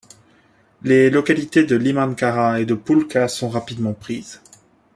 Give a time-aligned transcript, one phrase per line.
[0.81, 4.41] Les localités de Limankara et de Pulka sont rapidement prises.